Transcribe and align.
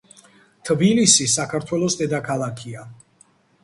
თბილისი 0.69 1.29
საქართველოს 1.35 2.01
დედაქალაქია 2.03 2.91